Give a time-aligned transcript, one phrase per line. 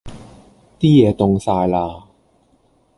[0.79, 2.05] 啲野凍曬啦!